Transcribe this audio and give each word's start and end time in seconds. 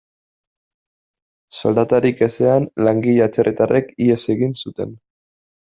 Soldatarik 1.61 2.25
ezean, 2.29 2.67
langile 2.89 3.23
atzerritarrek 3.29 3.95
ihes 4.09 4.21
egin 4.39 4.59
zuten. 4.65 5.01